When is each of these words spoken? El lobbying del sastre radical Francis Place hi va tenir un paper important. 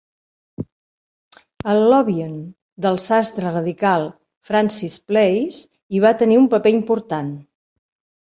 El 1.73 1.81
lobbying 1.93 2.37
del 2.85 2.97
sastre 3.03 3.51
radical 3.57 4.07
Francis 4.51 4.95
Place 5.11 5.95
hi 5.97 6.01
va 6.07 6.15
tenir 6.23 6.39
un 6.45 6.51
paper 6.55 6.73
important. 6.77 7.29